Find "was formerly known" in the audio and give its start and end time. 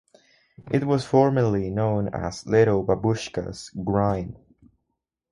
0.85-2.07